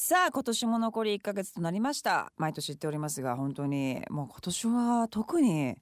[0.00, 2.32] さあ今年も残り1ヶ月となりました。
[2.36, 5.74] 毎年言っておりますが本当にもう今年は特に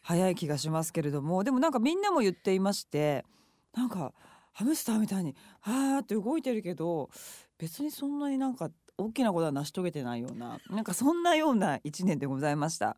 [0.00, 3.22] 早い気がしますけれどもでもなんかみんなも言っていまして
[3.76, 4.14] なんか
[4.54, 7.10] ハムスターみたいにあーって動いてるけど
[7.58, 12.96] 別にそんなになんか大きなことは成し遂げてないようななんかそんなような1年でございました。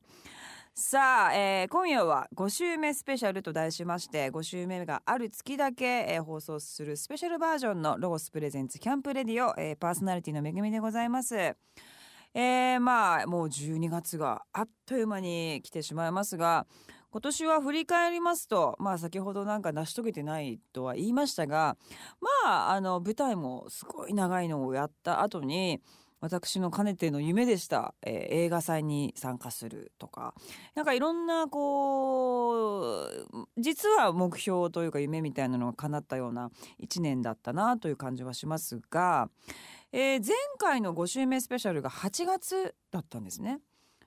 [0.75, 11.37] さあ、えー今夜は5週目スペシャルと題しまして5週目がある月だけ、えー放送するスペシャルバージョンのロゴスプレゼンツキャンプレディオ、えーパーソナリティの恵みでございます。
[11.37, 16.67] えーまあもう12月があっという間に来てしまいますが
[17.11, 21.77] 今年は振り返りますとまあ先ほどなんか成し遂げてないとは言いましたが
[22.45, 25.83] まああの舞台もすごい長いのをやった後に
[26.23, 30.35] 私のかねての夢でした、えー映画祭に参加するとか。
[30.77, 36.51] なんかいろんなこう実は目標というか夢みたいなのが叶ったような
[36.81, 39.31] 1年だったなという感じはしますが、
[39.91, 43.59] えー前回の5週目スペシャルが8月だったんですね。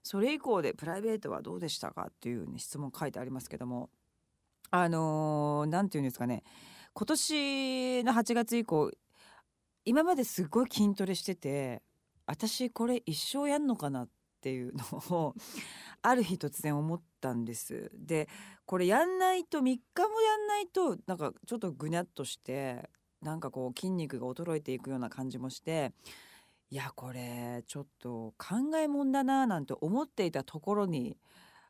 [0.01, 3.89] それ以降でプライベートはどうでしたかっていう、ね、質問書いてありますけども。
[4.71, 6.43] あのーていうんですかね。
[6.93, 8.89] 今年の8月以降
[9.87, 11.83] 今まですごい筋トレしてて
[12.25, 14.03] 私これ一生やんのかな？
[14.03, 14.09] っ
[14.45, 15.35] ていうのを
[16.03, 17.89] ある日突然思ったんです。
[17.95, 18.29] で
[18.65, 22.89] これやんないと3日もやんないとなんかちょっとぐにゃっとして
[23.21, 25.93] なんかこう筋肉が衰えていくような感じもして
[26.69, 31.17] いやこれちょっと考えもんだななんて思っていたところに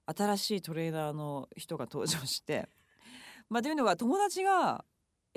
[0.05, 2.67] 新しいトレーナーの人が登場して
[3.49, 4.83] まあというのは友達が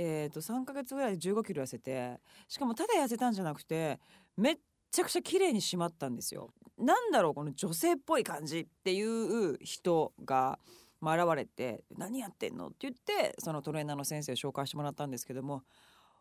[0.01, 3.99] えー、と3ヶ月ぐらいで1 5キロ痩せてしかもただ痩せたんじゃなくて
[4.37, 4.59] めっ
[4.91, 6.50] ちゃくちゃ綺麗に締まったんですよ。
[6.78, 10.58] なんだろうこの女性っぽい感じっていう人が、
[11.00, 15.62] 現れて「何やってんの?」って言ってそのトレーナーの先生を紹介してもらったんですけども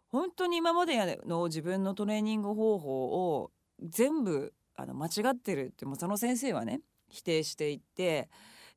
[0.10, 3.52] 本当に今までの自分のトレーニング方法を
[3.82, 8.30] 全部あの間違ってるってもその先生はね否定していて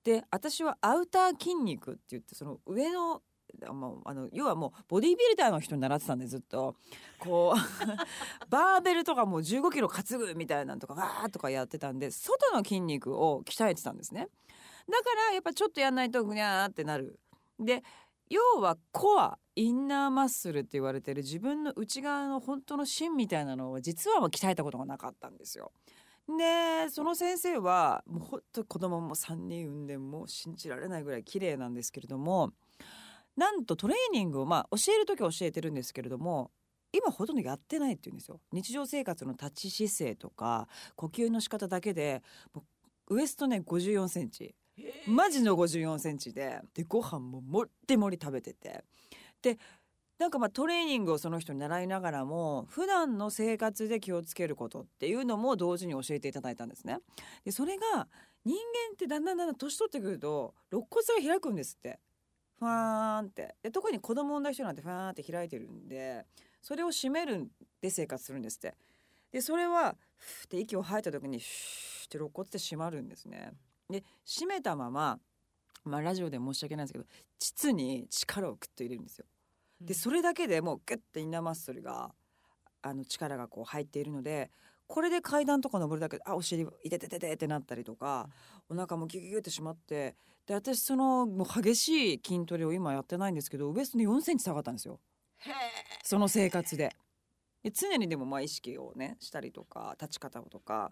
[0.02, 3.22] で私はアウター筋肉って言ってその上の
[3.72, 6.76] もうあの要はもうボディービルダーの人に習ってたんでずっと。
[7.18, 7.58] こう
[8.48, 14.28] バーベルとかもう15キロ担ぐみたいなのとかわーとかやってたんで外の筋肉を鍛えてたんですね。
[14.88, 17.20] だからやっぱちょっとやんないとぐにゃーってなる。
[17.58, 17.82] で
[18.28, 25.72] 要はコアインナーマッスルって言われてる自分の内側の本当の芯みたいなのを実はもう鍛えたことがなかったんですよ。
[26.28, 32.52] でその先生はもうほんと子供も3人産んでもう信じられないぐらい綺麗なんですけれども
[33.36, 36.50] なんとトレーニングをまあ教える時は教えてるんですけれども
[36.92, 42.22] 今ほとんどやってないって言うんですよ日常生活の立ち姿勢とか呼吸の仕方だけで
[43.08, 44.54] ウエストね54センチ
[45.06, 48.84] マジの54センチででご飯ももりもり食べてて
[49.42, 49.58] で
[50.18, 56.98] なんかまあトレーニングをその人に習いながらも普段の生活で気をつけることっていうのも同時に教えていただいたんですね。
[57.44, 58.06] でそれが
[58.44, 61.98] 人間ってだんだんだんだん年取ってくると肋骨が開くんですって。
[62.60, 63.56] ファーンって。
[63.62, 66.26] で特に子供産んだ人なんてファーンって開いてるんで
[66.62, 67.48] それを締めるん
[67.80, 68.76] で生活するんですって。
[69.32, 73.52] でそれはふーって息を吐いた時にシューって肋骨って締まるんですね。
[73.88, 75.18] で締めたまま
[75.84, 77.06] まあラジオで申し訳ないんですけど
[77.38, 79.24] 膣に力をグッと入れるんですよ。
[79.80, 82.12] でそれだけでもうグッてインナーマッスルが
[82.82, 84.50] あの力がこう入っているので
[84.90, 88.28] これで階段とか登るだけであお尻いててててってなったりとか
[88.68, 90.16] お腹もギュギュギュってしまって
[90.48, 94.98] で私そのもう激しい筋トレを今やってないんですけどウエストに4センチ下がったんですよ。
[96.02, 96.96] その生活で。
[97.62, 100.90] で常にでもまあ意識をねしたりとか立ち方とか。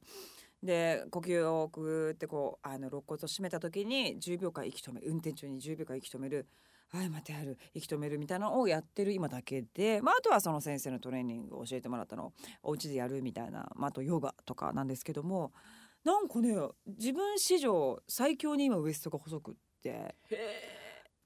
[0.62, 6.46] で呼吸をグーってこうあの肋骨を締めた時に10秒間息止め運転中に10秒間息止める
[6.90, 7.58] はい待てある。
[7.74, 12.26] 息止めるみたいなのをやってる今だけで、まあ、あとはその先生のトレーニングを教えてもらったの。
[12.26, 12.32] を
[12.62, 15.52] お家でやるみたいな、まあ、あとヨガとかなんですけども。
[16.04, 16.56] なんかね
[16.86, 20.16] 自分史上最強に今ウエストが細くって。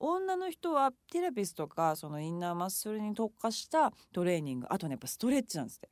[0.04, 4.66] 女の人はテラピスとかそのインナーマッスルに特化したトレーニング。
[4.68, 5.88] あとねやっぱストレッチなんですって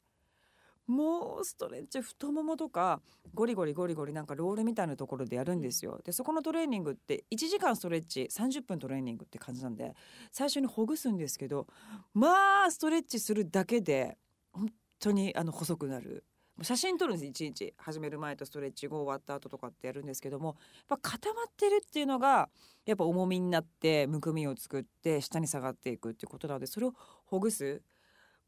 [0.91, 3.01] もうストレッチ太ももとか
[3.33, 6.01] ゴリゴリゴリゴリなんかロールみたいなところでやるんですよ。
[6.05, 9.95] でそこのトレーニングって1時間ストレッチ30分トレーニングって感じなんで
[10.33, 11.69] 最初にほぐすんですけど
[12.13, 14.19] まあストレッチするだけで
[14.53, 16.25] 本当にあの細くなる。
[16.63, 17.73] 写真撮るんです一日。
[17.79, 20.57] 始める前とストレッチ後終わった後とかってやるんですけども
[20.89, 22.51] やっぱ固まってるっていうのが
[22.85, 26.95] やっぱ重みになってむくみを作って下に下がっていくっていうことなのでそれを
[27.25, 27.81] ほぐす。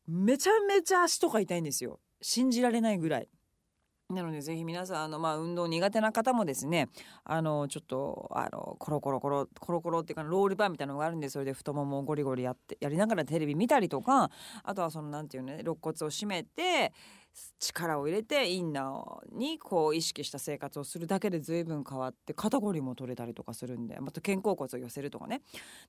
[0.09, 3.29] めちゃめちゃ足とか痛いんですよ信じられないぐらい。
[4.13, 6.89] なのでぜひ皆さんあの、まあ、運動苦手な方もですね
[7.25, 14.31] あのちょっとあのコロコロコロコロコロっていうかロールバーみたいなのがあるんでそれで太ももをゴリゴリやってやりながらテレビ見たりとか
[14.65, 16.93] あとはそのなんていうのね肋骨を締めて
[17.59, 25.43] 力を入れてインナーにこう意識した生活をするだけで随分変わって肩こりも取れたりとかするんでまた肩甲骨を寄せるとかね。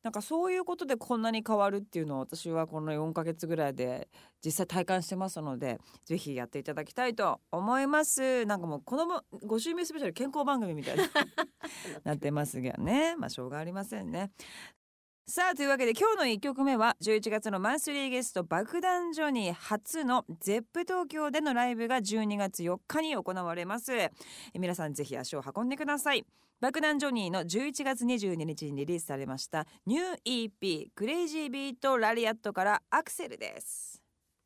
[0.04, 4.08] なんかそういうことでこんなに変わるっていうのを私はこの4ヶ月ぐらいで
[4.44, 8.46] 実際体感してますのでぜひやっていただきたいと思います。
[8.46, 11.04] なんかもうこの5週目スペシャル健康番組みたいに
[12.04, 13.16] なってますがね。
[13.18, 14.32] まあしょうがありませんね。
[15.26, 23.94] さあというわけで今日の1曲目は11月のマンスリーゲスト爆弾ジョニー初の ZEP 東京でのライブが12月4日に行われます。
[23.94, 24.12] え
[24.54, 26.26] 皆さんぜひ足を運んでください。
[26.60, 34.02] 爆弾ジョニーの11月22日にリリースされましたニュー EP クレイジービートラリアットからアクセルです。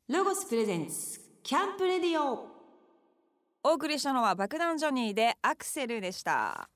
[0.08, 2.46] ロゴス presents Camp Radio。
[3.64, 6.70] お送りしたのは爆弾ジョニーでアクセルでした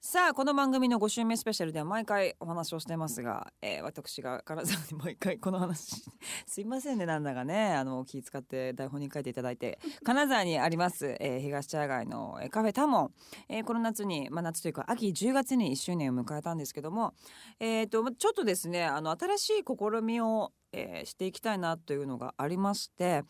[0.00, 6.04] さあこの番組の5週目スペシャルでは毎回お話をしてますが、えー、私が金沢に毎回この話
[6.46, 13.10] すいませんねなんだかねあの気使って台本に書いていただいて金沢にあります、えー、東茶屋街のカフェタモン、
[13.48, 17.14] えー、この夏に、まあ、夏というか秋10月に1周年を迎えたんですけども、
[17.58, 23.22] えーと、ちょっとですねあの新しい試みを、えー、していきたいなというのがありまして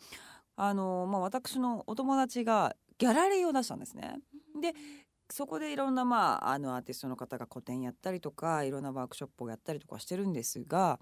[0.57, 4.19] あの、まあ、私のお友達がギャラリーを出したんですね。
[4.59, 4.73] で
[5.29, 10.99] そこでいろんな、まあ、あのアーティストの方が個展やったりとかいろんなワークショップをやったりとかしてるんですが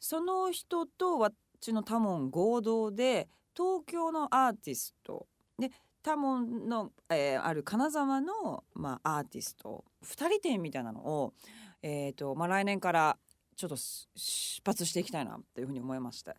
[0.00, 5.26] その人と私のタモン合同で東京のアーティスト
[5.58, 5.70] で
[6.02, 11.34] タモンの、えー、ある金沢の、まあ、アーティスト2人展みたいなのを、
[11.82, 13.18] えーとまあ、来年から
[13.56, 16.36] ちょっと出発していきたいなというふうに思いました。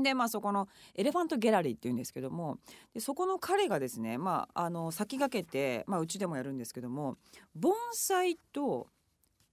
[0.00, 2.58] でまあそこのエレファントギャラリーっていうんですけども
[2.94, 7.16] でそこの彼がですねまああの先駆けて、まあ、うちでもやるんですけども
[7.54, 8.88] 盆栽と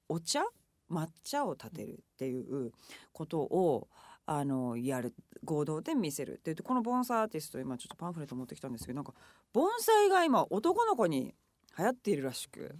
[0.07, 0.44] お茶
[0.89, 2.71] 抹茶を立てるっていう
[3.12, 3.88] ことを
[4.25, 5.13] あのやる
[5.44, 9.13] 合同で見せるってこの盆栽アーティスト今ちょっとパンフレット持ってきたんですけどなんか
[9.53, 11.33] 盆栽が今男の子に
[11.77, 12.75] 流行っているらしく。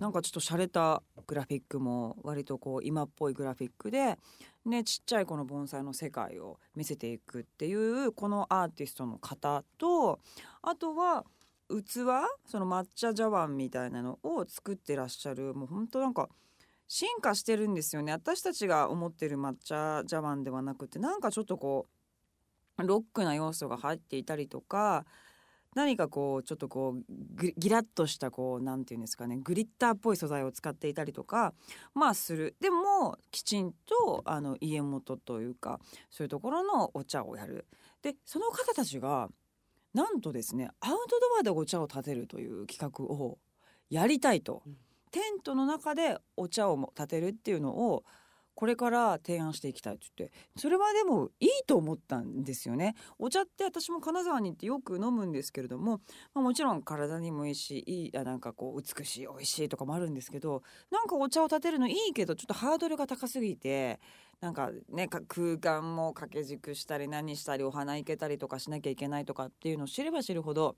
[0.00, 4.18] なんかちょっと洒落たグラフィックも割とこう今っぽいグラフィックで、
[4.64, 10.18] ね、ちっちゃいこの盆栽の世界を見せていくっていうこのアーティストの方と
[10.62, 11.24] あとは
[11.68, 12.06] 器
[12.46, 16.30] その抹茶茶碗みたいなのを作ってらっしゃるもうほんとなんか
[16.88, 18.10] 進化してるんですよね。
[18.10, 21.86] 私たちが思ってる抹茶茶碗ではなくてなんかちょっとこ
[22.78, 25.04] うロックな要素が入っていたりとか
[25.74, 31.54] 何かこうちょっとこうギラッとしたこうなんていうんですかねグリッターっぽい素材を使っていたりとか
[31.94, 32.56] まあする。
[32.60, 35.80] でもきちんとあの家元というか
[36.10, 37.66] そういうところのお茶をやる。
[38.02, 39.28] でその方たちが
[39.94, 43.38] なんとですねアウトドアでお茶を立てるという企画を
[43.90, 44.76] やりたいと、うん、
[45.10, 48.04] テントの中でお茶を立てるっていうのを
[48.60, 52.94] これから提案していきたいって言ってそれはでもいいと思ったんですよね。
[53.18, 56.02] お茶って私も金沢に行ってよく飲むんですけれども、
[56.34, 63.98] まあ、もちろん体にもいいしいいなんかこう美しい美味しいとかもあるんですけどなんかお茶を立てるのいいけどちょっとハードルが高すぎて
[64.42, 70.76] なんかね空間も掛け軸したり何したりお花いけたりとかしなきゃいけないとかっていうのを知れば知るほど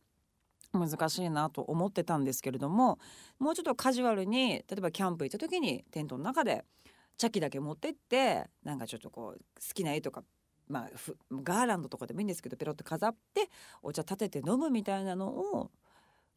[0.72, 3.00] 難しいなと思ってたんですけれども
[3.40, 6.64] もうちょっとカジュアルに例えばキャンプ行った時にテントの中で
[7.16, 10.24] 茶器だけ持ってってなんかちょっとこう好きな絵とか
[10.68, 10.90] まあ、
[11.30, 13.50] ガーランドとかでもいいんですけどペロッと飾って
[13.82, 15.70] お茶立てて飲むみたいなのを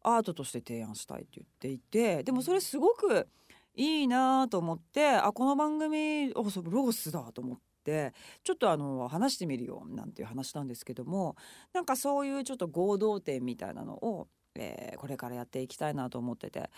[0.03, 3.27] アートとして提案したいって言っていてでもそれすごく
[3.75, 8.13] いいなと思ってあこの番組おそロゴスだと思って
[8.44, 11.36] ちょっとあの話してみるよなんていう話なんですけども
[11.74, 14.27] なんかそういうちょっと合同点みたいなのを
[14.58, 16.70] えー、これからやっていきたいなと思ってて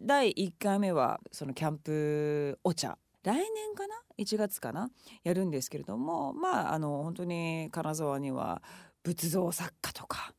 [0.00, 4.88] 第1回目はそのキャンプお茶来年かな？1月かな？
[5.24, 8.62] やるんですけれどもまああの本当に金沢には
[9.02, 10.32] 仏像作家とか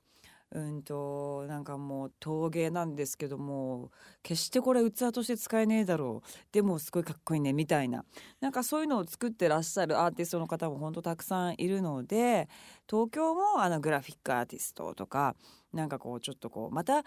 [0.51, 3.91] うんとなんかもう陶芸なんですけども
[4.23, 6.29] 決してこれ器として使えねえだろう。
[6.53, 8.05] でもすごいかっこいいねみたいな。
[8.39, 12.47] なんかそういうのを作ってらっしゃるアーティストの方も本当たくさんいるので
[12.89, 15.35] 東京もあのグラフィックアーティストとか
[15.73, 17.03] なんかこうちょっとこうまた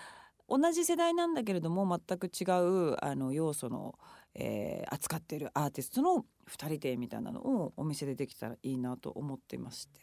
[0.46, 3.94] 同じ世代なんだけれども全く違うあの要素の
[4.34, 10.00] えー、扱っているアーティストの2人展みたいなのをお店でできたらいいなと思ってまして。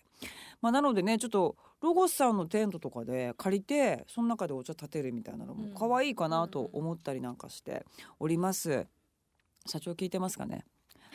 [0.61, 7.85] まあ、なのでねちょっとロゴスさんのテントとかで借りてその中でお茶立てるみたいなのも可愛いかなと思ったりなんかして
[8.19, 8.87] おります。
[9.65, 10.65] 社長聞いてますかね？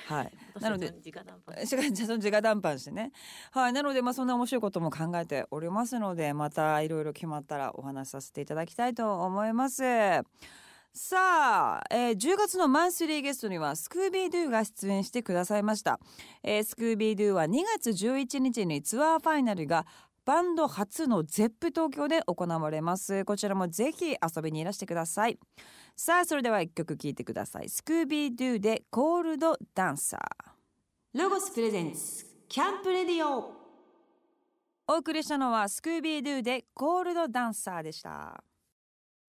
[0.07, 0.33] はい。
[0.61, 1.57] なので直談判。
[1.65, 3.13] 直談判してね。
[3.51, 3.73] はい。
[3.73, 9.83] なのでまあそんな面白いことも考えておりますのでまたいろいろ決まったらお話しさせていただきたいと思います。
[10.95, 15.99] さあ、えー、10月のマンスリーゲストにはスクービードゥが出演してくださいました、
[16.43, 19.87] えー、スクービードゥは2月11日にツアーファイナルが
[20.25, 23.25] バンド初のゼップ東京で行われます。
[23.25, 25.37] こちらもぜひ遊びにいらしてください。
[25.97, 27.69] さあそれでは一曲聴いてください。
[27.69, 31.19] スクービードゥでコールドダンサー。
[31.19, 33.53] ロゴスプレゼンツキャンプレディオ。
[34.87, 38.45] お送りしたのはスクービードゥでコールドダンサーでした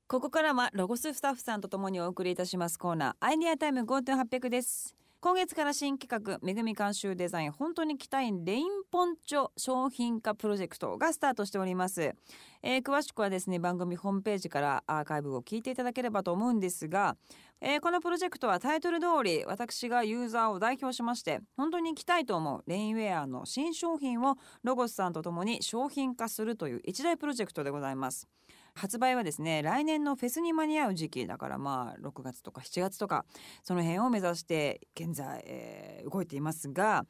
[0.07, 4.95] ここからはロゴススタッフさんとともにお送りいたしますコーナーアイデアタイム5.800です。
[5.21, 12.13] 今月から新企画めぐみ監修デザイン本当に着たいレインポンチョ商品化プロジェクトがスタートしております、
[12.61, 17.15] えー詳しくはですね番組ホームページからアーカイブを聞いていただければと思うんですが、
[17.61, 28.27] えーこのプロジェクトはタイトル通り私がユーザーを代表しまして本当に着たいと思うレインウェアの新商品をロゴスさんとともに商品化するという一大プロジェクトでございます。
[28.75, 33.25] 発売はですね来年のフェスに間に合う時期だからまあ6月とか7月とか
[33.63, 37.05] その辺を目指して現在、えー動いていますが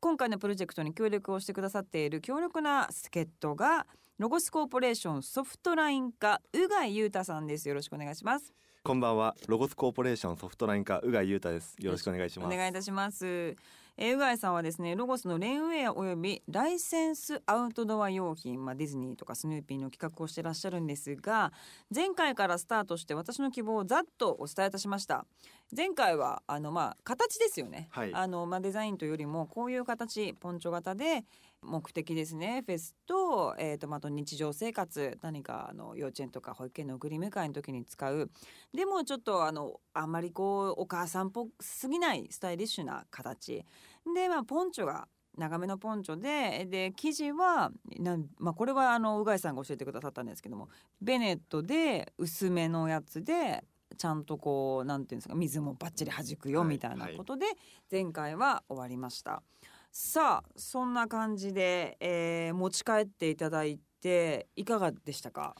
[0.00, 3.86] 今回のプロジェクトに協力をしてくださっている強力な助っ人が
[4.18, 7.68] ロゴスコーポレーションソフトライン課宇貝裕太さんです。
[7.68, 8.52] よろしくお願いします。
[8.82, 9.34] こんばんは。
[9.46, 11.76] ロゴスコーポレーションソフトライン課宇賀裕太です。
[11.78, 12.54] よろしくお願いします。
[12.54, 13.56] お願いいたします。
[13.96, 21.52] えー、宇貝さんはですねロゴスのレインウェアおよびライセンスアウトドア用品、まあ、ディズニーとかスヌーピーの企画をしてらっしゃるんですが
[21.94, 25.26] 前回からスタートして私の希望をざっとお伝えいたしました。
[25.74, 28.14] 前回はあのまあ形ですよね、はい。
[28.14, 31.24] あのまあ、デザインというよりもこういう形ポンチョ型で
[31.62, 32.62] 目的ですね。
[32.66, 38.30] フェスと,、えー、とまああと日常生活何かあの幼稚園とか保育園の送り迎えの時に使う。
[38.74, 43.64] でもちょっとあのあんまりこうお母さんっぽすぎないスタイリッシュな形。
[44.14, 50.68] でまあポンチョが長めのポンチョでで生地はなん、まあ、これはあのうがいさんが教えてくださったんですけども
[51.00, 53.64] ベネットで薄めのやつで
[53.96, 56.68] ちゃんとこうなんていうんですか水もバッチリ弾くよはい。
[56.68, 57.46] みたいなことで
[57.90, 59.42] 前回は終わりました。
[59.94, 65.54] さあそんな感じで、えー持ち帰っていただいていかがでしたか？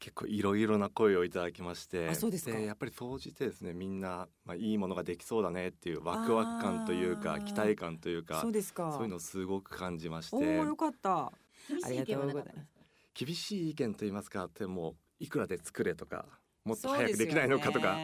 [0.00, 2.58] 結構いろいろな声をいただきましてあそうですか。
[2.58, 8.92] やっぱり総じてですねみんな、まあ、いいものができそうだねっていうワクワク感というか期待感というかそうですか。
[8.92, 11.32] そういうのをすごく感じましおおてよかった。
[11.68, 12.66] 厳しい意見はなかったです
[13.14, 16.26] 厳しい意見と言いますかでもいくらで作れとか
[16.68, 17.96] もっと早くできないのかとか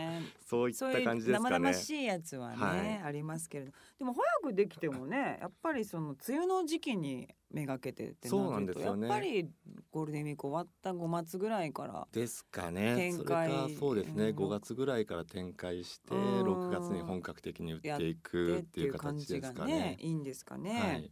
[0.47, 0.75] そうね。
[0.75, 1.59] そういった感じですかね。
[1.59, 3.73] 々しいやつはね、はいありますけれど。
[3.99, 9.09] でも早くできてもねやっぱりその梅雨の時期にめがけてってなるとそうなんですよね。
[9.09, 9.49] やっぱり
[9.93, 12.97] ゴールデンウィーク終わった5月ぐらいからですかね。
[12.97, 14.37] 展それか開そうですね、うん。
[14.37, 16.43] 5月ぐらいから展開してうん。
[16.43, 19.73] 6月に本格的に売っていくでっていう形ですかね。
[19.73, 19.97] ね。
[20.01, 21.11] いいんですかね、はい、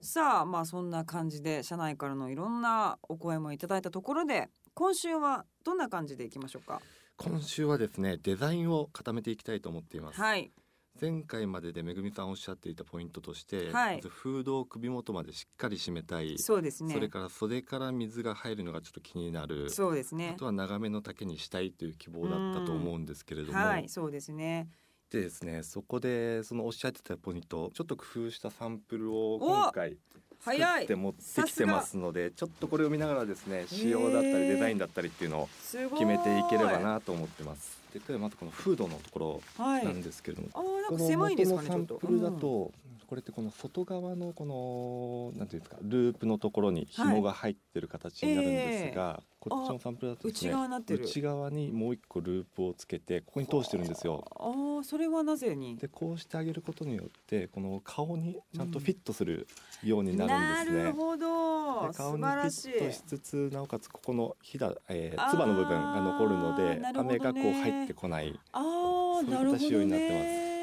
[0.00, 4.48] さあまあそんな感じで社内からのいろんなお声もいただいたところで
[4.78, 6.82] 今週はどんな感じでいきましょうか？
[7.16, 10.20] 今週はですねデザインを固めていきたいと思っています。
[10.20, 10.52] はい。
[11.00, 13.96] 前回まででめぐみさんおっしゃっていたポイントとして、はい。
[13.96, 16.92] まずフードを首元までしっかり締めたい、そうですね。
[16.92, 20.32] それから袖から水が入るのがちょっと気になる、そうですね。
[20.36, 24.68] あとは長めの丈にしたいという希望だったと思うんですけれども、はいそうですね
[25.10, 29.96] でですねそこでそのおっしゃってたポイントちょっと工夫したサンプルを今回
[30.40, 37.80] 作って持ってきてますのでちょっとこれを見ながらですね仕様だったりデザインだったりっていうのを決めていければなと思ってます。
[37.92, 39.84] でではまずこのフードのところはい。
[39.84, 42.72] なんですけれども、あーなんか狭いですかねサンプルだと、
[43.06, 51.04] これってこの外側のこのなんていうんですかループのところに紐が入ってる形になるんですが、こっちのサンプルだとですね内側になってる。
[51.04, 54.24] 内側にもう一個ループをつけてここに通してるんですよ。
[54.38, 55.76] ああそれはなぜに？
[55.76, 59.46] でこうしてあげることによってこの顔にちゃんとフィットする
[59.84, 60.84] ようにななるんですね。
[60.84, 61.92] るほど。
[61.92, 68.38] 顔にフィットしつつなおかつここのひだ、えあーー、つばの部分が残るので雨がこう入ってこない。
[68.52, 70.55] ああそういった仕様になってね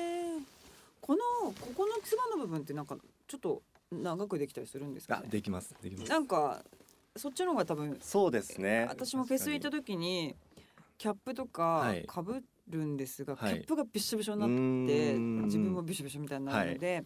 [1.06, 1.20] この
[1.52, 2.96] ここのつばの部分ってなんか
[3.28, 5.24] ちょっと長くできたりするんですかね？
[5.28, 5.76] あできます。
[5.82, 6.10] できます。
[6.10, 6.64] なんか
[7.18, 8.86] そっちの方が多分そうですね。
[8.90, 10.34] 私もフェス行った確時に
[10.98, 12.06] キャップとかはい。
[12.08, 13.54] かぶるんですが、はい。
[13.56, 14.52] キャップがびっしょびしょになうっ
[14.88, 15.14] て
[15.46, 17.04] 自分もびしょびしょみたいになるので、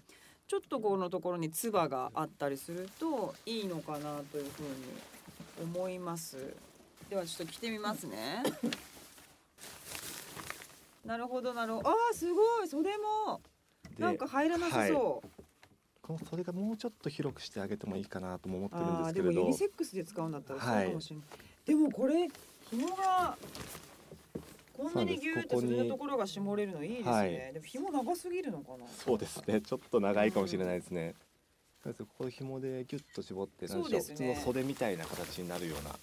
[0.48, 4.70] ちょっとこのところにつばがあったりするといいのかなというふうに
[5.76, 6.38] 思います。
[7.10, 8.44] ではちょっと着てみますね。
[11.04, 11.90] なるほどなるほど。
[11.90, 12.68] あーすごい。
[12.68, 13.47] 袖もで
[14.00, 14.90] なんか入らなさはい。
[14.90, 15.30] そう、
[16.02, 19.32] この袖がもうちょっと広くしてあげてもいいかなとも思ってるんあですけれど。
[19.32, 21.26] ーでもユニセックスで使うんだったらそうはいかもしれない、
[21.66, 22.28] でもこれ
[22.70, 23.38] 紐が
[24.74, 27.32] こんなにギューってそうです袖のところが絞れるのいいですね、はい。
[27.32, 28.86] でも紐長すぎるのかな。
[28.88, 29.62] そうですね。
[29.62, 31.16] ちょっと長いかもしれないですね、
[31.84, 34.34] とりあえずここ紐でギュッと絞ってなんでしょうそうですね。
[34.34, 35.96] 普通の袖みたいな形になるような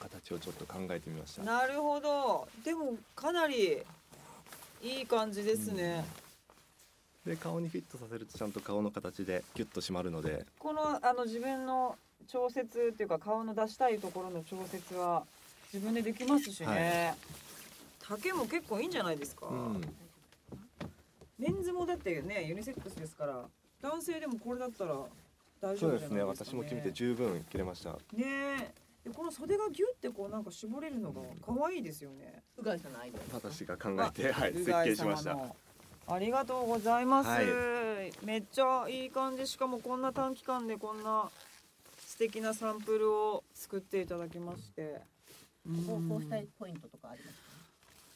[0.00, 1.42] 形をちょっと考えてみました。
[1.44, 2.48] なるほど。
[2.64, 3.82] でもかなり
[4.82, 6.04] いい感じですね、
[7.26, 10.44] で顔にフィットさせるとちゃんと顔の形でギュッと締まるので。
[10.58, 15.24] このあの自分の調節っていうか顔の出したいところの調節は
[15.72, 17.14] 自分でできますしね、
[18.00, 19.80] 丈も結構いいんじゃないですか、うん。
[21.38, 23.44] メンズもだってねユニセックスですから
[23.82, 25.08] 男性でもこれだったら大丈
[25.70, 27.90] 夫ねじゃないですか、ね、私も決めて十分切れました。
[27.90, 28.84] ねえ。
[29.04, 32.42] でこの袖がギュってこうなんか絞れるのが可愛いですよね。
[32.56, 35.36] うがいさんのアイデア私が考えてはい設計しました
[36.06, 37.46] ありがとうございます、はい。
[38.24, 39.46] めっちゃいい感じ。
[39.46, 41.30] しかもこんな短期間でこんな
[42.06, 45.14] 素敵なサンプルを作っていただきまして。
[45.86, 47.44] こうこうしたいいポイントとかありますか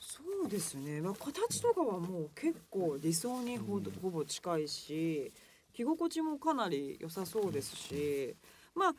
[0.00, 5.32] そうですね、まあ、形とかはもう結構理想にほ,、うんほぼ近いし
[5.72, 8.34] 着心地もかなり良さそうですし、
[8.74, 8.94] まあ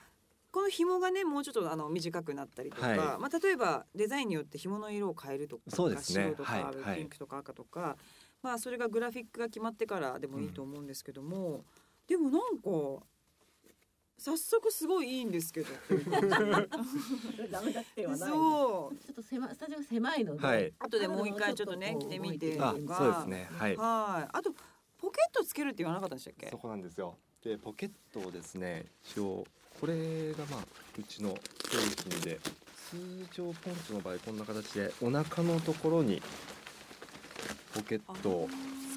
[0.51, 2.97] この紐がねもうちょっとあの短くなったりとか、はい。
[2.97, 6.23] まあ、例えばデザインによって紐の色を変えるとかそうですね。
[6.23, 6.63] 白とか、はい。
[6.81, 6.97] はい。
[6.97, 7.97] ピンクとか赤とか、
[8.41, 11.65] まあ、それがグラフィックが決まってからでもいいと思うんですけども、
[12.07, 13.05] でもなんか
[14.17, 15.67] 早速すごいいいんですけど
[17.49, 18.97] ダメだってはないそう。
[18.97, 20.73] ちょっと狭いスタジオが狭いので、はい。
[20.79, 22.95] 後でもう一回ちょっとね着てみてあとか。
[22.95, 23.49] そうですね。
[23.57, 23.77] はい。
[23.77, 24.29] はい。
[24.33, 24.51] あと
[24.97, 26.49] ポケットつけるって言わなかったでしたっけ？
[26.49, 26.57] そ？
[26.57, 27.15] こなんですよ。
[27.43, 29.45] でポケットをですね一応
[29.79, 30.59] これがまあ
[30.99, 31.37] うちの
[31.69, 31.77] 製
[32.09, 32.39] 品で
[32.89, 36.21] 通常ポンチョの場合こんな形でお腹のところに
[37.79, 38.49] ポケットを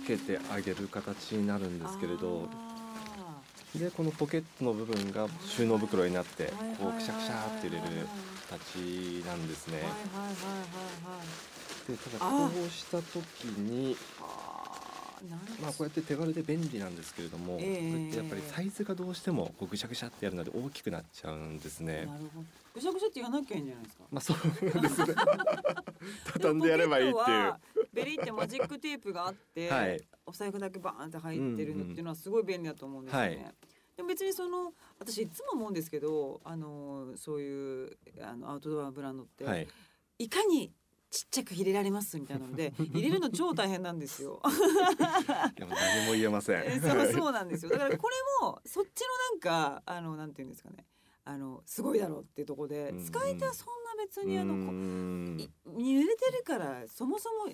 [0.03, 8.07] つけてあげる形になるんですけれどあでこのポケットの部分が収納袋になってこうくしゃくしゃって入れるはい
[8.53, 9.79] 形なんですね。
[11.89, 13.97] でただこうした時に。
[15.63, 22.09] まあこうやって手軽で便利なんですけれども、ええこれってやっぱりサイズがどうしてもこうぐしゃぐしゃってやるので大きくなっちゃうんですね。
[22.75, 24.05] ぐしゃぐしゃって言わなきゃいいんじゃないですか？
[24.11, 24.37] まあそう
[24.83, 25.15] ですね。
[26.35, 27.55] 畳んでやればいいっていう。
[27.93, 33.27] ベリってマジックテープがあって、はいお財布だけバーンって入ってるのっていうのはすごい便利だと思うんですよね。
[33.29, 33.55] はい
[33.97, 39.69] でも別にその私いつも思うんですけどあのそういうあのアウトドアブランドって、はい。
[40.19, 40.73] いかに
[41.11, 44.41] ちっちゃく入れられますみたいなので 入れるの超大変なんですよ。
[45.59, 46.65] いやもう何も言えません。
[46.65, 47.71] えそう そうなんですよ。
[47.71, 50.87] だからこれもそっちのなんかあのなんていうんですかね。
[51.25, 57.53] あのすごいだろうっていうところでうんうん使い手はそんな別にあのうーこんい濡れてるからそもそも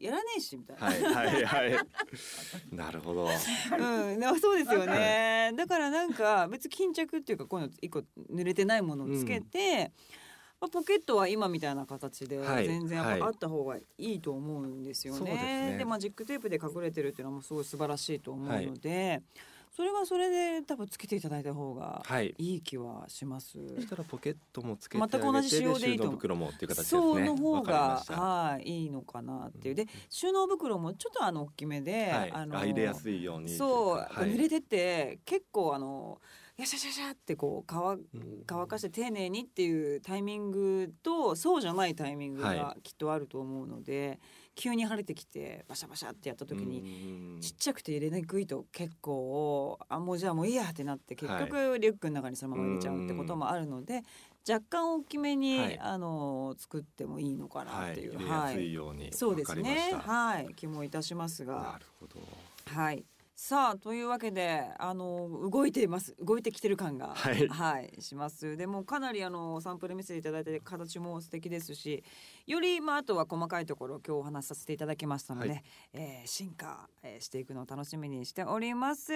[0.00, 0.86] やらねえしみたいな。
[0.86, 1.86] はいはいはい。
[2.74, 3.24] なるほど。
[3.26, 5.52] うん、なそうですよね。
[5.56, 9.92] だからなんか別に巾着っていうかこういうの一個濡れてないものをつけて、
[10.60, 15.18] まあ、ポケットは今みたいな形ではい全然あった方がいいと思うんですよね。
[15.18, 15.44] そうです
[15.78, 19.22] ねマジックテープで隠れてるっていうのはもうすごい素晴らしいと思うので、
[19.78, 22.34] それはそれで多分つけていただいた方がはい。
[22.36, 23.76] いい気はします。
[23.76, 27.00] そしたらポケットもつけてあげて全く同じ仕様でいいと袋もっていう形ですね。
[27.00, 32.32] そうの方がはいいいのかなっていうで収納袋もちょっとあの大きめで、はい。
[32.32, 33.50] あのあ入れやすいように。
[33.50, 34.34] そう、はい。
[34.34, 36.20] 濡れてて結構あの
[36.56, 44.18] やしゃしゃしゃってこう乾うん乾かして丁寧にっていうタイミングとそうじゃないタイミングがはきっとあると思うので、
[44.58, 46.82] 急に晴れてきてバシャバシャってやった時に。
[46.82, 54.02] にちっちゃくて入れにくいと結構あもうじゃあもういいやってなって結はい局リュックの中にそのまま入れちゃうってこともあるので
[54.48, 57.92] 若干大きめに、はいあの作ってもいいのかなはい。
[57.92, 59.12] っていう、入れやすいように。
[59.12, 62.20] そうですねはい気もいたしますがなるほど。
[62.66, 63.04] はい。
[63.40, 66.12] さあというわけであの動いています。
[66.20, 68.02] 動いてきてる感がはい。
[68.02, 68.56] します。
[68.56, 72.02] でもかなりあのサンプル見せていただいて形も素敵ですし
[72.48, 75.62] よりまああとは細かいところを今日お話しさせていただきましたので、はい。
[75.92, 79.12] えー進化えーしていくのを楽しみにしております。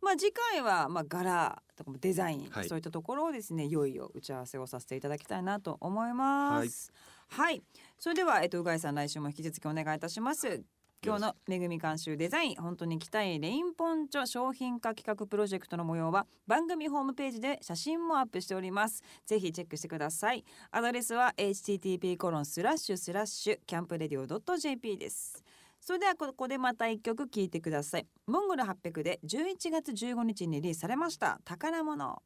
[0.00, 2.68] まあ次回はまあ柄とかもデザイン、はい。
[2.68, 6.92] そういったところをですねいよいよ打ち合わせをさせていただきたいなと思います。
[7.28, 7.60] はい、
[7.98, 10.62] それではえっとうがいさん来週も引き続きお願いいたします
[11.04, 19.04] 今日のめぐみ監修デザイン本当に着たいレインポンチョ商品化企画プロジェクトの模様は番組ホームページで写真もアップしております。
[19.24, 20.44] ぜひチェックしてください。
[20.72, 25.44] アドレスは http コロンスラッシュスラッシュキャンプレディオ .jp です。
[25.80, 28.06] それではここでまた一曲聴いてください。
[28.26, 32.20] モンゴル800で11月15日にリリースされました宝物。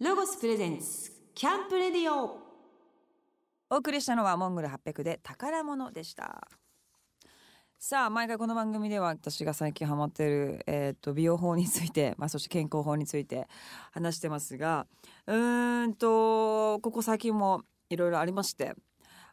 [0.00, 2.40] ロゴスプレゼンツキャンプレディオ。
[3.70, 6.48] お送りしたのはモンゴル800で宝物でした。
[7.88, 13.46] さあ毎回この番組では私が最近ハマっている、えー、と美容法について、 まあ、そして健康法について
[13.92, 14.88] 話してますが
[15.28, 18.74] うーんとここ最近もいろいろありまして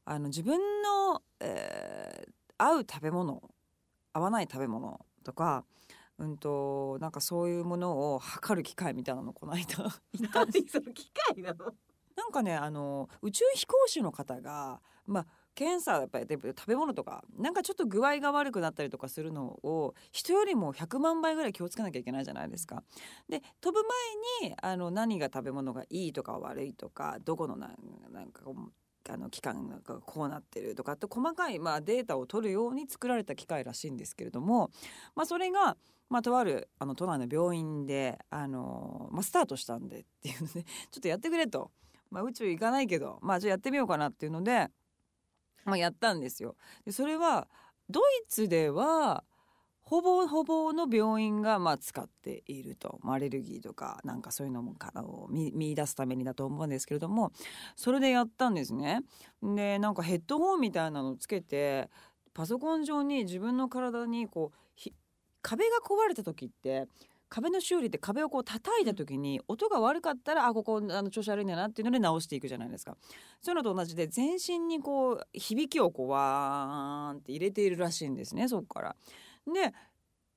[0.05, 3.41] あの自分の、えー合う食べ物
[4.13, 5.65] 合わない食べ物とか
[6.19, 11.73] うんとなんかそういうものを測る機会みたいなのこの間 行ったんです何その機械なの？
[12.15, 22.83] なんかねあの宇宙飛行士の方が、まあ、検査やっぱり食べ物とかなんかちょっと具合が悪くなったりとかするのを人よりも100万倍ぐらい気をつけなきゃいけないじゃないですか。
[23.29, 23.87] で飛ぶ
[24.41, 27.71] 前にあの何が食べ物がいいとか悪いとかどこのなん
[28.31, 28.41] か
[29.09, 34.71] あの期間がこうなってるとかって細かい、まあ、データを取るように作られた機械らしいんですけれども、
[35.15, 35.75] まあ、それが、
[36.09, 41.71] まあ、とあるあの都内の病院であの、まあ、スタートしたんでっていうので ちょっとやってくれと、
[42.11, 44.69] まあ、宇宙行かないけど、まあ、じゃあやってみようかなっていうので。
[45.65, 46.55] まあ、やったんですよ。
[46.85, 47.47] でそれは
[47.89, 49.23] ドイツでは
[49.81, 57.33] ほぼほぼの病院がまあ使っているとアレルギーとかなんかそういうのもかを見見出すためにだと思うんですけれども
[57.75, 59.01] それでやったんですね。
[59.41, 61.89] でなんかヘッドホンみたいなのつけて
[62.33, 64.89] パソコン上に自分の体にこう
[65.41, 66.87] 壁が壊れた時って
[67.33, 72.95] 壁の修理って壁をこう叩いた時に音が悪かったらあここあの調子悪いんだなっていうので直していくじゃないですか
[73.41, 78.95] そういうのと同じで全身にこう響きをこうわーんって入れているらしいんですねそこから。
[79.51, 79.73] で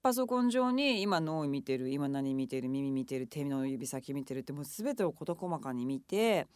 [0.03, 6.47] パソコン上に今脳見てる今何見てる耳見てる手の指先見てるってもう全てを事細かに見て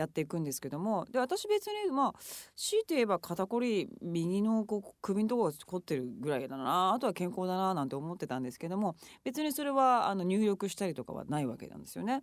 [0.00, 2.14] やっていくんですけどもで私別にまあ
[2.56, 12.22] 強いて言えば肩こり右のこう首のところが凝ってるぐらいだなあとは健康だななんて思ってたんですけども別にそれはあの入力したりとかはないわけなんですよね。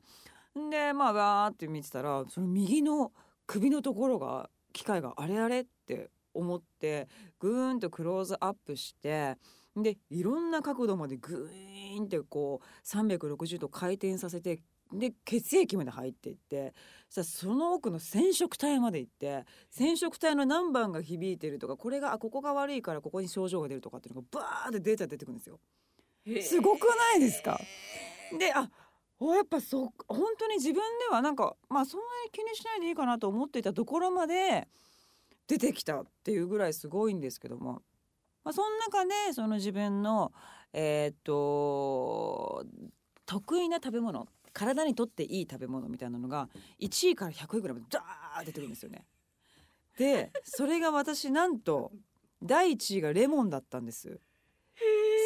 [0.72, 3.12] でまあわーって見てたらその右の
[3.46, 7.08] 首のところが機械があれあれって思って
[7.40, 9.38] ぐーんとクローズアップして
[9.76, 14.60] でいろんな角度までグーンってこう360度回転させて
[14.94, 16.74] で血液まで入っていって
[17.10, 25.60] さその奥の染色体まで行って染色体の何番が響いてるとかこれがあここが悪いからここに症状が出るとかっていうのがバーってデータ出てくるんですよ。
[26.42, 27.60] すごくないですか？
[28.38, 28.70] であ
[29.20, 34.68] やっぱそ本当に自分ではなんかまあそんなに気にしないでいいかなと思っていたところまで
[35.48, 37.82] 出てきたっていうぐらいすごいんですけども、
[38.44, 40.34] まあ、その中でその自分の
[40.74, 42.66] えー、っと
[43.26, 49.06] 得意な食べ物体にとっていい食べ物みたいなのが1位から100位ぐらいまでダー出てくるんですよね。
[50.00, 51.92] でそれが私なんと
[52.42, 54.20] 第1位がレモンだったんです。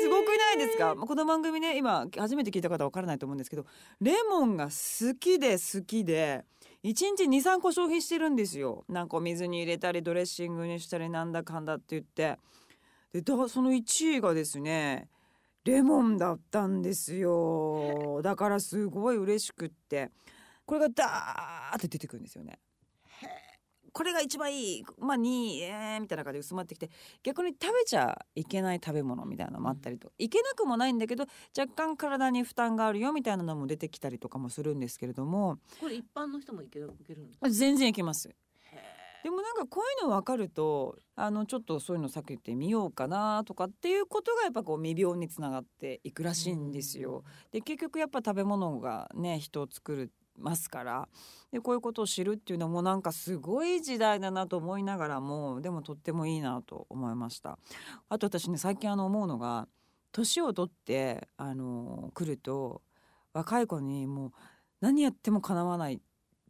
[0.01, 0.95] すごくないですか？
[0.95, 3.65] この番組ね今初めて聞いた方は分からないと思うんですけど
[4.01, 6.43] レモンが好きで好きで
[6.83, 12.37] 1日23個消費してるんですよなんか水に入れたりドレッシングにしたりなんだかんだって言って
[13.13, 15.07] でだその1位がですね
[15.63, 18.21] レモンだったんですよ。
[18.23, 20.11] だからすごい嬉しくって。
[20.65, 22.59] これがダーって出てくるんですよね。
[23.93, 24.83] これが一番いい。
[24.99, 26.89] まあ2位えー、みたいな感じで薄まってきて。
[27.23, 31.25] 逆に食べちゃいけない食べ物みたいなのもあったりと、いけなくもないんだけど
[31.57, 35.59] 若干体に負担があるよみたいなのも出てきたりとかもするんですけれども。
[35.79, 38.33] これ一般の人もいけるいける全然いけます
[39.23, 47.23] でもなんかこういうの分かるとあのちょっとそういうの避けてみようかなとかっていうことがやっぱこう未病につながっていくらしいんですよ。
[47.51, 51.07] で結局やっぱ食べ物がね人を作るますから。
[51.51, 57.59] でこういうことを知るっていうのもなんかすごい時代だなと思いながらもでもとってもいいなと思いました。
[58.09, 59.67] あと私ね最近あの思うのが
[60.11, 62.81] 年を取ってあの来ると
[63.33, 64.31] 若い子にもう
[64.79, 66.01] 何やってもかなわない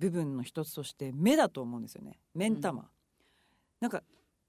[0.01, 2.19] 部分の一つとして目だと思うんですよね。
[2.33, 2.87] 目ん玉、うん、
[3.79, 4.03] なんか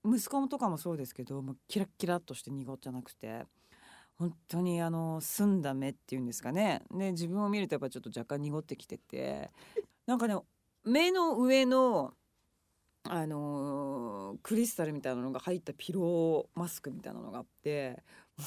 [0.05, 3.45] 息子とかもそうですけどもうキラッキラっとして濁じゃなくて。
[4.19, 6.83] 本当にあの澄んだ目っていうんですかね。
[6.93, 9.51] で自分を見るとやっぱちょっと若干濁ってきてて。
[10.07, 10.37] なんかね
[10.85, 12.15] 目の上の
[13.05, 18.03] あのー、クリスタルみたいなのが入ったピローマスクみたいなのがあって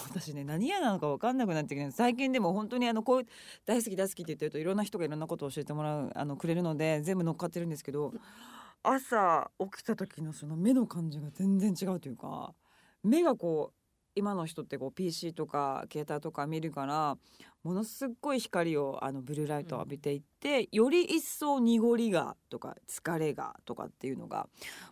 [0.09, 3.25] 私ね何屋なのか分かんなくなってきて最近でも本当にあのこう
[3.65, 8.13] 大好き大好きって言ってるといろんな人がいろんなことを教えてもらうあのくれるので全部乗っかってるんですけど
[8.81, 12.53] 朝起きた時のその目の感じが全然違うというか
[13.03, 13.74] 目がこう
[14.15, 17.17] 今の人ってこう PC とか携帯とか見るから
[17.63, 24.47] ものすごい光をあのブルーライトを浴びていって、うん、より一層濁りがとか疲れがとかっていうのが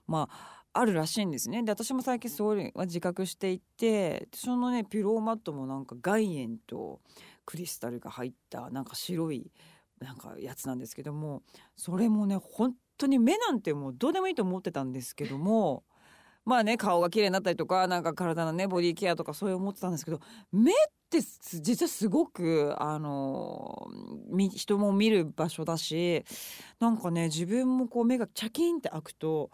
[0.08, 1.62] まああるらしいんですね。
[1.64, 7.00] で私も最近それは自覚していてそのねピローマットもなんか岩塩と
[7.46, 9.52] クリスタルが入ったなんか白い
[10.00, 11.44] なんかやつなんですけども
[11.76, 15.84] それもね本当に目なんてもうどうでもいいと思ってたんですけども
[16.46, 20.20] まあね顔が綺麗になったりとかなんか体のねボディケアとかそういう思ってたんですけど
[20.52, 20.76] 目っ
[21.10, 23.88] て実はすごくあの
[24.56, 26.26] 人も見る場所だし
[26.80, 29.52] なんかね自分もこう目がチャキンって開くと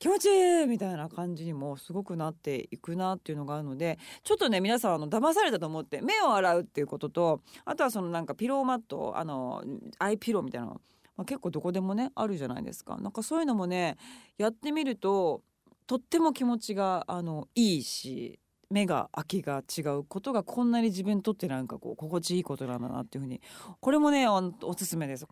[0.00, 9.62] 気持ちいいみたいな感じにもすごくなっていくなっていうのがあるのでちょっとね皆さんあの騙されたと思って目を洗うっていうこととあとはそのなんかピローマットあの
[9.98, 10.80] アイピローみたいなの、
[11.18, 12.96] まあ、結構どこでもねあるじゃないですか。
[12.96, 13.98] なんかそういうのもね
[14.38, 15.42] やってみると
[15.90, 18.38] とっても気持ちがあのいいし
[18.70, 23.40] 目が空きが違うことがこんなに自分にとってなんかこう心地いいことなんだなっていうふうに
[23.80, 25.26] これもねおおすすめです。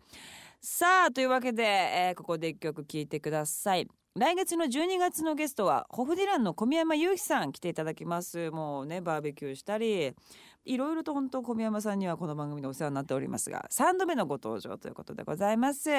[0.59, 3.87] さあというわけで、えーここで一曲聴いてください。
[4.15, 10.13] 来月の12月のゲストはホフディランの小宮山雄飛さん来ていただきますもうねバーベキューしたり
[10.65, 15.89] いろいろと本当小宮山さんにはこの番組でお世話になっておりますが3度目のご登場ということでございます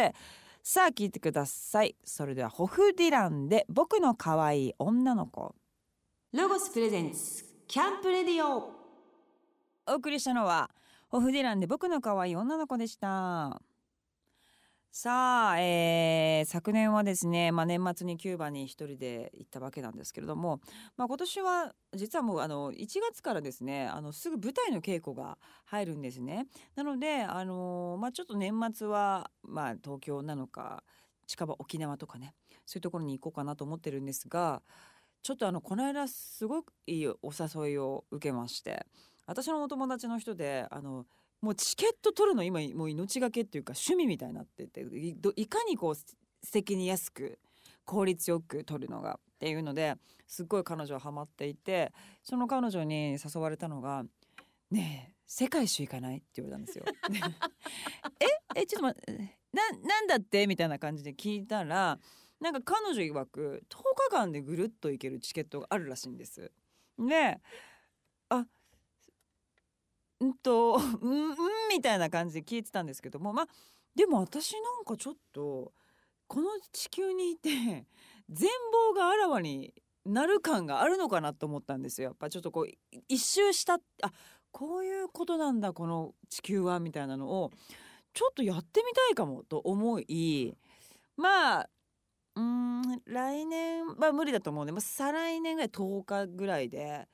[0.63, 1.97] さあ聞いてください。
[2.05, 5.55] それではホフディランで僕の可愛い女の子。
[6.33, 8.71] ロゴスプレゼンツキャンプレディオ。
[9.87, 10.71] お送りしたのは
[11.09, 13.61] ホフディランで僕の可愛い女の子でした
[14.93, 20.61] さあ、えー昨年はですね、まあ、年末にキューバに一人で行ったわけなんですけれども、
[20.97, 26.47] まあ、今年は実はもうあの1月からですねあのすぐ舞台の稽古が入るんですね。
[26.75, 30.83] なので、あのまあ、ちょっと年末は、まあ、東京なのか
[31.29, 32.35] 近場沖縄とかね
[32.67, 34.61] そういうところに行こうかなと思ってるんですが
[35.23, 38.85] ちょっとあのこの間すごくいいお誘いを受けまして
[39.27, 41.07] 私のお友達の人であの
[41.41, 46.07] もうチケット取るの今もう命がけっていうか趣味みたいになってていどいかにこう素
[46.53, 47.39] 敵に安く
[47.85, 54.05] 効率よく取るのがっていうのですっごい彼女はハマっていてその彼女に誘われたのが
[54.71, 56.85] 「ねえ世界一周行かない?」って言われたんですよ。
[56.85, 56.93] で
[58.21, 61.99] ええちょっと待ってななんだってみたいな感じで聞いたら
[62.39, 66.53] なんか彼女曰く10日間でぐるっと行けるチケットがあるらしいんです。
[66.99, 67.41] で
[68.29, 68.49] あう
[70.25, 71.37] んと うんん
[71.71, 73.47] みたいな感じで聞いてたんですけどもまあ
[73.95, 75.73] でも私なんかちょっと
[76.27, 77.87] この地球にいて
[78.29, 78.49] 全
[78.93, 82.09] 貌があらわになる感があるのかなと思ったんですよ。
[82.09, 82.69] やっぱちょっとこう
[83.09, 84.13] 一周したあ
[84.53, 87.51] こういうことなんだこの地球はみたいなのを
[88.13, 90.57] ちょっとやってみたいかもと思い
[91.17, 91.71] まあ
[92.37, 97.09] うん来年は無理だと思うんで、まあ、再来年ぐらい10日ぐらいで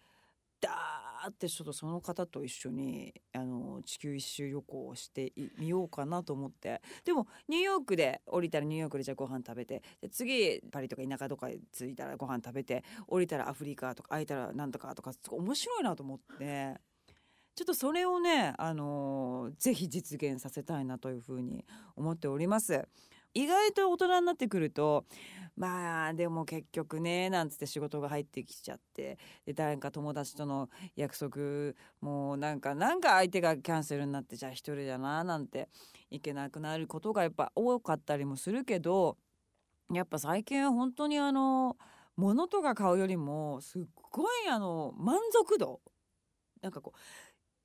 [0.60, 16.76] ダーってちょっとその方と一緒にあの地球一周旅行をしてみようかなと思ってでもニューヨークで降りたらニューヨークでじゃあご飯食べてで次パリとか田舎とかに着いたらご飯食べて降りたらアフリカとか空いたらなんとかとか面白いなと思って
[17.56, 21.64] ちょっとそれをね、あのぜひ実現させたいなというふうに
[21.96, 22.86] 思っております。
[23.36, 25.04] 意外と大人になってくると
[25.56, 35.68] まあでも結局ねなんつって仕事が入ってきちゃってで誰か友達との約束もうなんかなんか相手がキャンセルになってじゃあ一人だななんて
[36.10, 39.18] いけなくなることがやっぱ多かったりもするけど
[39.92, 41.76] やっぱ最近は本当にあの
[42.16, 45.80] 物とか買うよりもすっごいあの満足度。
[46.62, 46.98] なんかこう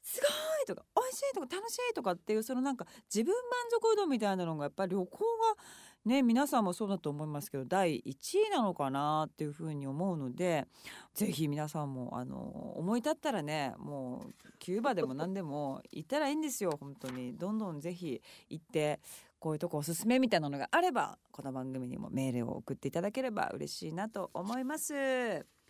[0.02, 0.28] すご
[0.64, 5.62] いとか美味しいとか楽しいとかっていうそのなんか自分満足度みたいなのがやっぱり旅行が
[6.06, 10.66] ね皆さんもそうだと思いますけど第1位なのかなっていうふうに思うので
[11.14, 12.38] ぜひ皆さんもあの
[12.78, 19.00] 思い立ったらねもうキューバでも何でも行ったらいいんですよ本当にどんどんぜひ行って
[19.40, 25.61] こういうとこおすすめみたいなのがあればこの番組にもメールを送っていただければ嬉しいなと思います。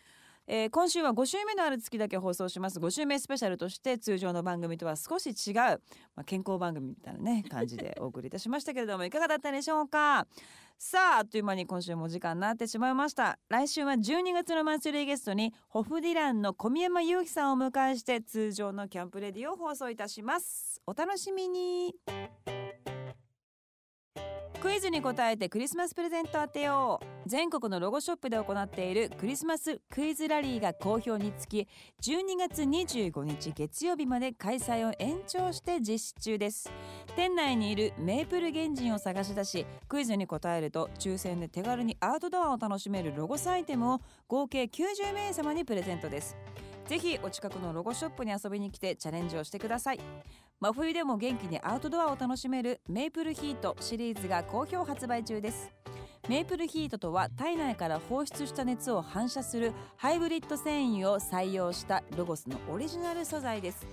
[0.54, 2.78] えー今週は5週目のある月だけ放送します。
[2.78, 5.72] 5週目スペシャルとして通常の番組とは少し違う、ま
[6.18, 10.28] あ、健康番組みたいなね感じでお送りいたしましたけれどもいかがだったでしょうか？
[10.78, 13.40] さああっという間に今週もお時間になってしまいました。
[13.48, 20.82] 来週は12月のマンスリーゲストにホフディランの小宮山雄飛さんをお迎えして通常のキャンプレディを放送いたします。
[20.86, 21.96] お楽しみに。
[24.62, 27.06] クイズに答えてクリスマスプレゼント当てよう。
[27.26, 31.68] 全国のロゴショップで行っているクリスマスクイズラリーが好評につき
[32.04, 36.72] 12月25日月曜日まで開催を延長して実施中です。
[37.16, 46.38] 店内にいるメープル原人を探し出しクイズに答えると抽選で手軽にアウトドアを楽しめるロゴスアイテムを合計90名様にプレゼントです。
[46.86, 50.00] ぜひお近くのロゴショップに遊びに来てチャレンジをしてください。
[50.62, 55.74] 真冬でも元気にアウトドアを楽しめるメープルヒートシリーズが好評発売中です。
[56.30, 63.88] メープルヒートとは体内から放出した熱を反射するハイブリッド繊維を採用したロゴスのオリジナル素材です。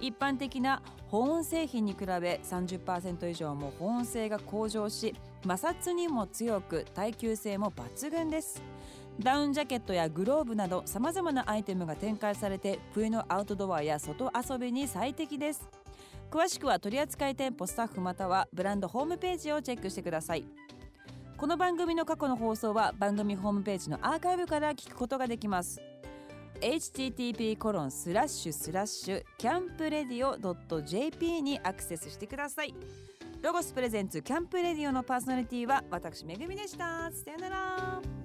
[0.00, 8.62] 一般的な保温製品に比べ30%以上も保温性が向上し摩擦にも強く耐久性も抜群です。
[9.18, 15.81] ダウンジャケットやグローブなどさまざまなアイテムが展開されて冬のアウトドアや外遊びに最適です。
[16.32, 20.46] 詳しくは取扱店舗スタッフまたはブランドホームページをチェックしてください。
[21.36, 25.78] この番組の過去の放送は番組ホームページのアーカイブから聞くことができます。
[26.62, 32.74] http コロンスラッシュスラッシュキャンプレディオ .jp にアクセスしてください。
[33.42, 37.10] ロゴスプレゼンツキャンプレディオのパーソナリティは私めぐみでした。
[37.12, 38.21] さよなら。